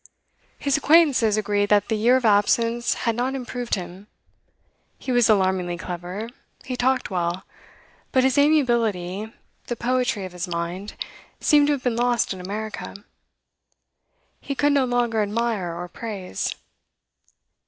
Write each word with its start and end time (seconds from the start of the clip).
His 0.57 0.77
acquaintances 0.77 1.37
agreed 1.37 1.69
that 1.69 1.87
the 1.87 1.95
year 1.95 2.17
of 2.17 2.25
absence 2.25 2.95
had 3.05 3.15
not 3.15 3.35
improved 3.35 3.75
him. 3.75 4.07
He 4.97 5.11
was 5.11 5.29
alarmingly 5.29 5.77
clever; 5.77 6.27
he 6.65 6.75
talked 6.75 7.11
well; 7.11 7.43
but 8.11 8.23
his 8.23 8.35
amiability, 8.35 9.31
the 9.67 9.75
poetry 9.75 10.25
of 10.25 10.31
his 10.31 10.47
mind, 10.47 10.95
seemed 11.39 11.67
to 11.67 11.73
have 11.73 11.83
been 11.83 11.95
lost 11.95 12.33
in 12.33 12.41
America. 12.41 12.95
He 14.39 14.55
could 14.55 14.71
no 14.73 14.85
longer 14.85 15.21
admire 15.21 15.71
or 15.77 15.87
praise. 15.87 16.55